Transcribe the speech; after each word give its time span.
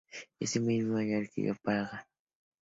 Ese 0.39 0.59
mismo 0.59 0.97
año 0.97 1.19
se 1.19 1.25
adquirió 1.27 1.55
Praga 1.61 1.87
Louny, 1.91 1.97
a.s. 1.99 2.07